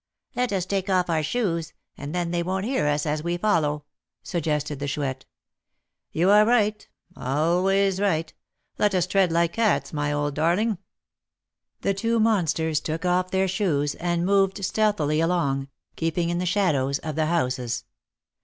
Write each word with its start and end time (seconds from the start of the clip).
"Let 0.35 0.51
us 0.51 0.65
take 0.65 0.89
off 0.89 1.11
our 1.11 1.21
shoes, 1.21 1.73
and 1.95 2.15
then 2.15 2.31
they 2.31 2.41
won't 2.41 2.65
hear 2.65 2.87
us 2.87 3.05
as 3.05 3.21
we 3.23 3.37
follow," 3.37 3.85
suggested 4.23 4.79
the 4.79 4.87
Chouette. 4.87 5.25
"You 6.11 6.31
are 6.31 6.43
right, 6.43 6.87
always 7.15 7.99
right; 8.01 8.33
let 8.79 8.95
us 8.95 9.05
tread 9.05 9.31
like 9.31 9.53
cats, 9.53 9.93
my 9.93 10.11
old 10.11 10.33
darling." 10.33 10.79
The 11.81 11.93
two 11.93 12.19
monsters 12.19 12.79
took 12.79 13.05
off 13.05 13.29
their 13.29 13.47
shoes, 13.47 13.93
and 13.93 14.25
moved 14.25 14.65
stealthily 14.65 15.19
along, 15.19 15.67
keeping 15.95 16.31
in 16.31 16.39
the 16.39 16.47
shadows 16.47 16.97
of 16.97 17.13
the 17.15 17.27
houses. 17.27 17.83